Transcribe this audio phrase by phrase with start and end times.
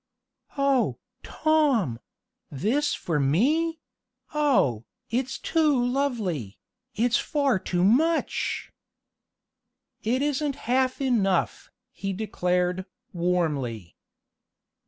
[0.57, 1.99] "Oh, Tom!
[2.49, 3.81] This for me!
[4.33, 6.57] Oh, it's too lovely
[6.95, 8.71] it's far too much!"
[10.01, 13.95] "It isn't half enough!" he declared, warmly.